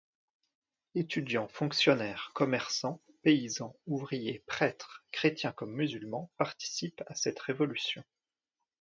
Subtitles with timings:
[0.95, 8.03] Étudiants, fonctionnaires, commerçants, paysans, ouvriers, prêtres, chrétiens comme musulmans participent à cette révolution.